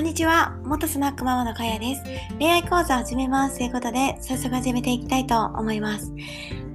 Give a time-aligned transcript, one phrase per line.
[0.00, 0.56] んにちは。
[0.64, 2.02] 元スナックママのかやです。
[2.38, 3.58] 恋愛講座を始めます。
[3.58, 6.14] ということで、早速始めていきたいと思います。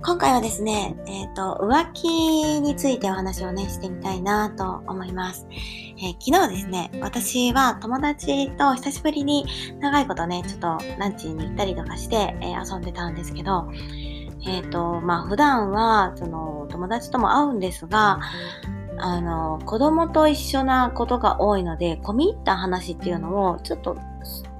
[0.03, 5.47] 今回はですね、えっ、ー、と、浮気についてお話をね、してみたいなと思います。
[5.49, 9.45] えー、昨日ですね、私は友達と久しぶりに
[9.79, 13.67] 長いことね、ちょっとランチに行ったりとかして、えー、遊んでたんですけど、
[14.47, 18.19] えっ、と、まあ、普段は、その、友達とも会うんですが、
[19.07, 23.99] あの、子供と一緒なことが多いので、込み入った話っていうのを、ちょっと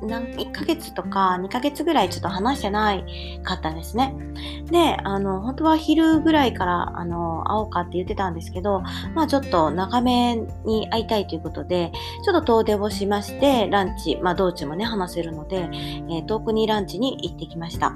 [0.02, 4.16] 何1ヶ月とか2ヶ月ぐらいちょっと話してないかったんですね。
[4.66, 8.82] で、あの、本当は昼ぐらいから、あの、会おうかって言ってたんですけど、
[9.14, 11.92] まあちょっと長めに会いたいということで、
[12.24, 17.94] ちょっと遠出をしまして、ランチ、まあ道中もね、話せるので、えー、遠くにランチに行ってきました。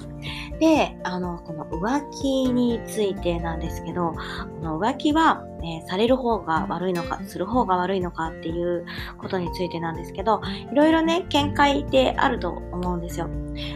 [0.60, 4.18] で、あの、この浮気についてなんですけど、こ
[4.62, 8.86] の浮気は、えー、される方が悪いのか、する方が悪いのかっていう
[9.18, 13.28] ことについてなんですけど、いろいろね、見解ってあると思うんですよ。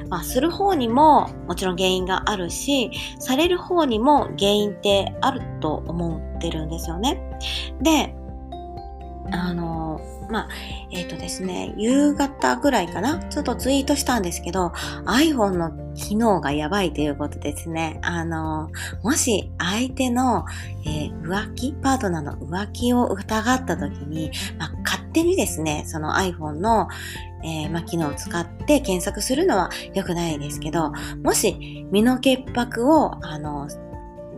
[0.08, 7.22] まあ、する方にももちろん原因があるし、される方にも原因ってあると思ってるんですよね。
[7.82, 8.16] で、
[9.32, 10.48] あの、まあ、
[10.92, 13.20] えっ、ー、とですね、夕方ぐらいかな？
[13.26, 14.72] ちょっとツイートしたんですけど、
[15.06, 18.00] iPhone の機能がやばいということですね。
[18.02, 18.70] あの、
[19.04, 20.46] もし相手の、
[20.86, 26.88] えー、浮気、パートナーの浮気を疑った時に、まあ、勝手にですね、その iPhone の、
[27.44, 30.92] えー、まあ、機能を使って検索するのは良くないですけど、
[31.24, 33.68] もし身の潔白を、あの、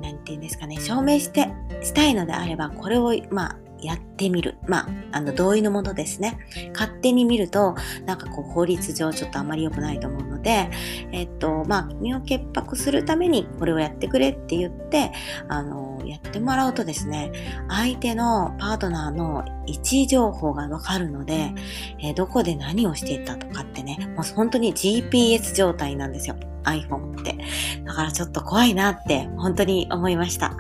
[0.01, 1.49] なんて言うんですかね、証明して、
[1.81, 4.57] したいのであれば、これを、まあ、やってみる。
[4.67, 6.39] まあ、あの、同意のものですね。
[6.73, 10.69] 勝手に見ると、なんかこう、法律上ちょっとあまり良くないと思うので、
[11.11, 15.11] えっと、まあ、身を潔白するためにこれをやってくれって言って、
[15.47, 17.31] あの、やってもらうとですね、
[17.69, 21.53] 相手のパートナーの位置情報がわかるので、
[21.99, 26.35] えー、どこで何をしていたとかってね、もう本当に GPS 状態なんですよ。
[26.63, 27.37] iPhone って。
[27.83, 30.57] だからちょっと怖いなって本当に思いました。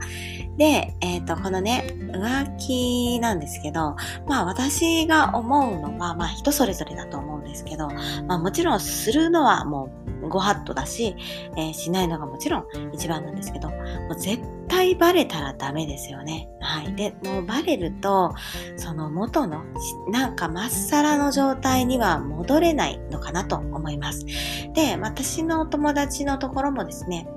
[0.57, 3.95] で、えっ、ー、と、このね、浮気なんですけど、
[4.27, 7.89] まあ私が思うのは、まあ人それぞれだと思うんですけど、
[8.27, 9.89] まあもちろんするのはも
[10.23, 11.15] うご法度だし、
[11.57, 13.75] えー、しないのがもちろん一番なんですけど、も
[14.11, 16.49] う絶対バレたらダメですよね。
[16.61, 16.95] はい。
[16.95, 18.33] で、もうバレると、
[18.77, 19.63] その元の、
[20.09, 24.25] なんかまっさらの状態には戻れないのかなと思います。
[24.73, 27.27] で、私のお友達のところもですね、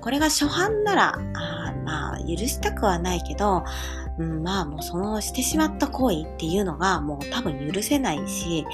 [0.00, 1.18] これが初犯なら、
[1.86, 3.64] まあ、許したくはないけど、
[4.18, 8.66] うん、まあもうそのしてしまった行為っていうのがもう多分許せないし、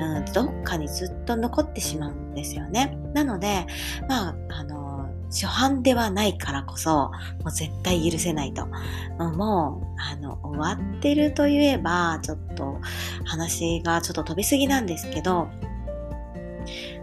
[0.00, 2.96] うん、どっかにずっと残ってしまうんですよね。
[3.12, 3.66] なので、
[4.08, 7.12] まあ、あの、初犯ではないからこそ、も
[7.46, 8.66] う絶対許せないと。
[9.18, 12.78] もう、あの、終わってると言えば、ちょっと
[13.24, 15.48] 話がちょっと飛びすぎなんですけど、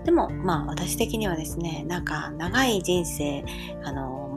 [0.05, 3.43] でも、まあ私的にはですね、なんか長い人生、
[3.83, 4.28] あの、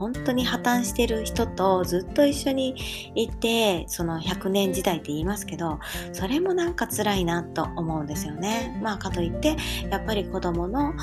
[0.00, 2.74] 本当に破綻してる人とずっと一緒に
[3.14, 5.78] いて、その100年時代って言いますけど、
[6.12, 8.80] それもなんか辛いなと思うんですよね。
[8.82, 9.56] まあかといって、
[9.90, 10.94] やっぱり子供の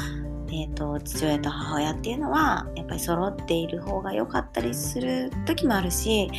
[0.50, 6.32] えーと、父親と母親っていうのはやっぱり揃っている方が良かったりする時もあるし、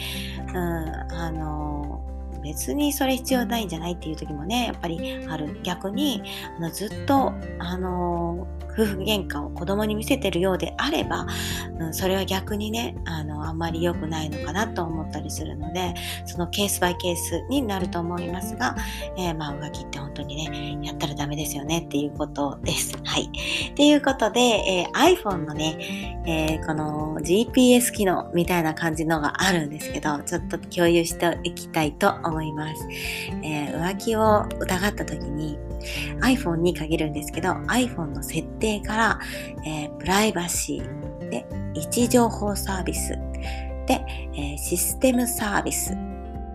[0.48, 2.02] うん、あの
[2.42, 6.22] 別にそれ必要ないんじゃないっていう時もねやっぱりある逆に
[6.56, 8.46] あのずっとあの
[8.78, 11.26] 夫婦喧嘩を子供に見せてるようであれば、
[11.80, 15.94] うん、それは逆にねあのあんまり良くないのかなと思ったりするので
[16.26, 18.76] そのケースバイケースになると思いますが、
[19.16, 22.96] えー、まあ浮気って本当にねやったらダメですよねっていうことです。
[23.04, 23.30] はい。
[23.74, 32.86] ということで、えー、iPhone のね、えー、この GPS 機能みたいな感じのがあるんですけどちょっと共有していきたいと思います。
[33.42, 35.58] え浮気を疑った時に
[36.20, 39.20] iPhone に限るんですけど iPhone の設定から、
[39.66, 43.10] えー、プライバシーで位置情報サービス
[43.86, 45.90] で、えー、システムサービス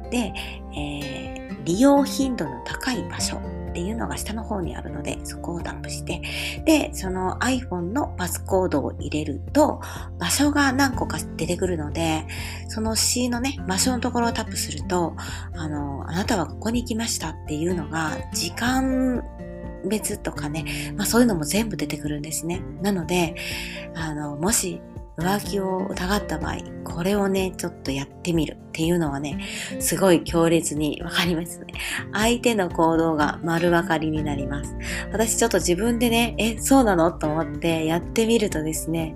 [0.10, 0.34] で、
[0.76, 3.40] えー、利用頻度の高い場所
[3.74, 6.22] っていうのが下の方にあるので、そこをタップして、
[6.64, 9.82] で、その iPhone のパスコードを入れると、
[10.20, 12.28] 場所が何個か出てくるので、
[12.68, 15.16] その C のね、場所のところをタップすると、
[15.56, 19.24] あの、あなたはここに行きましたっていうのが、時間
[19.86, 22.62] 別とかね、まあそういうのも全部出てくるんですね。
[22.84, 23.34] なので、
[23.96, 24.84] あの、もし
[25.18, 29.40] 浮気を疑った場合、これをね、ちょっとやってみるっていうのはね、
[29.80, 31.68] すごい強烈にわかりますね。
[32.12, 34.76] 相手の行動が丸分かりになります。
[35.12, 37.12] 私ちょっと自分でね、え、そうなの？
[37.12, 39.16] と思ってやってみるとですね、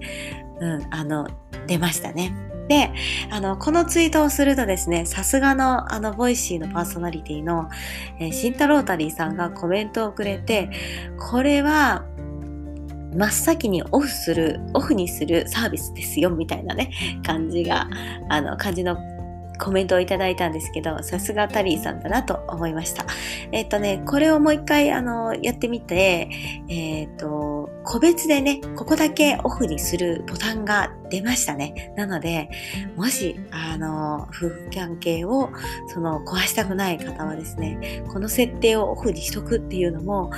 [0.59, 1.27] うん、あの、
[1.65, 2.35] 出ましたね。
[2.67, 2.91] で、
[3.31, 7.69] あの、このツイートをするとですね、さすがのあの、 Voicy のパーソナリティの、
[8.19, 10.69] えー、シンタロータリーさんがコメントをくれて、
[11.17, 12.03] これは、
[13.13, 16.91] 真っ先にオフする、オフにするサービスですよ、みたいなね、
[17.25, 17.87] 感じが、
[18.29, 18.97] あの、感じの
[19.57, 23.05] コメントをいただいたんですけど、さすがタリーさんだなと思いました。
[23.51, 26.29] えっ、とね、これをもう一回、あの、やってみて、
[26.69, 27.56] えっ、と、
[27.87, 31.93] 個別でね、ここだけオフにするボタンが出ましたね。
[31.95, 32.49] なので、
[32.97, 35.49] もし、あの、夫婦関係を、
[35.87, 40.31] その、壊したくない方はですね、この設定をオフにしとくっていうのも、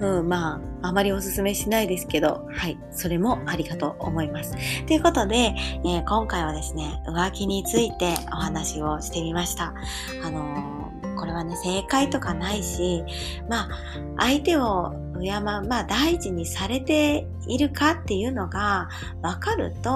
[0.00, 4.56] うん、まあ、あまりお勧めしないですけど、はい、それもありかと思います。
[4.86, 5.54] ということで、
[5.84, 9.74] えー、今回はですね、浮気についてお話をしてみました。
[10.24, 10.76] あの
[11.16, 13.02] これはね、正解とかないし、
[13.48, 13.68] まあ、
[14.18, 18.88] 相手を敬まあ、大事にされているかっていうのが
[19.22, 19.90] 分かると、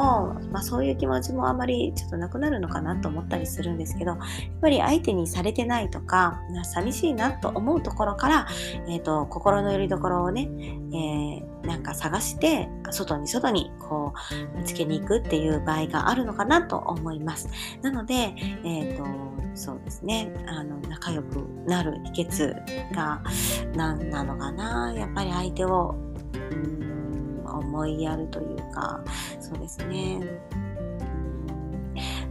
[0.50, 4.20] まあ、そういう気持ちもあまりちょっとなくなるのかなと思ったりするんですけど、やっ
[4.60, 8.46] ぱり相手にされてないとか、寂しいなと思うところから、
[8.88, 14.12] えっ、ー、と、心の拠り所をね、えー、なんか探して、外に外にこ
[14.54, 17.48] う、見つけに行くっていう場合があるのかなと思います。
[17.82, 18.14] なので、
[18.64, 22.54] えっ、ー、と、そうですねあの仲良くなる秘訣
[22.92, 23.22] が
[23.76, 25.94] 何なのかなやっぱり相手を
[26.34, 29.00] うん思いやるというか
[29.40, 30.20] そうですね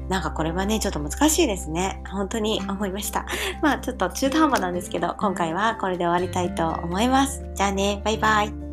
[0.10, 2.02] なんかこれはね、ちょっと難しいですね。
[2.10, 3.28] 本当に思いました。
[3.62, 7.46] まあちょっと中途半端なんですけど、今回はこれで終わりたいと思います。
[7.54, 8.69] じゃあね、バイバイ。